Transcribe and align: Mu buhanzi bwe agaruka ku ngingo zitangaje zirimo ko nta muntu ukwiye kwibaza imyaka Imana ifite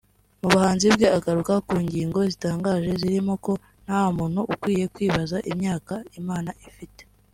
Mu 0.41 0.47
buhanzi 0.53 0.87
bwe 0.95 1.07
agaruka 1.17 1.53
ku 1.67 1.75
ngingo 1.85 2.19
zitangaje 2.31 2.91
zirimo 3.01 3.33
ko 3.45 3.51
nta 3.85 4.01
muntu 4.15 4.39
ukwiye 4.53 4.85
kwibaza 4.93 5.37
imyaka 5.51 5.93
Imana 6.19 6.51
ifite 6.69 7.01